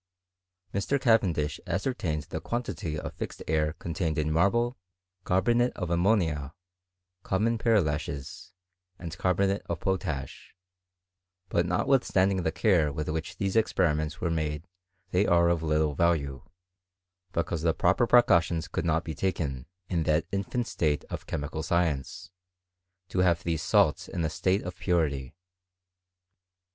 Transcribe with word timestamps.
Mr. 0.73 0.99
Cavendish 0.99 1.59
ascertained 1.67 2.23
the 2.23 2.41
quantity 2.41 2.97
of 2.97 3.13
fixed 3.13 3.43
air 3.47 3.73
contained 3.73 4.17
in 4.17 4.31
marble, 4.31 4.75
carbonate 5.25 5.73
of 5.75 5.91
ammonia, 5.91 6.55
com 7.21 7.43
mon 7.43 7.59
pearlashes, 7.59 8.51
and 8.97 9.15
carbonate 9.19 9.61
of 9.67 9.79
potash: 9.79 10.55
but 11.49 11.67
not 11.67 11.87
withstanding 11.87 12.41
the 12.41 12.51
care 12.51 12.91
with 12.91 13.09
which 13.09 13.37
these 13.37 13.55
experiments 13.55 14.19
were 14.19 14.31
made 14.31 14.67
they 15.11 15.27
are 15.27 15.49
of 15.49 15.61
little 15.61 15.93
value; 15.93 16.41
because 17.31 17.61
the 17.61 17.71
proper 17.71 18.07
precautions 18.07 18.67
could 18.67 18.85
not 18.85 19.03
be 19.03 19.13
taken, 19.13 19.67
in 19.87 20.01
that 20.01 20.25
infant 20.31 20.65
state 20.65 21.05
of 21.11 21.27
chemical 21.27 21.61
science, 21.61 22.31
to 23.07 23.19
have 23.19 23.43
these 23.43 23.61
salts 23.61 24.07
in 24.07 24.23
a 24.25 24.31
state 24.31 24.63
of 24.63 24.75
purity. 24.77 25.35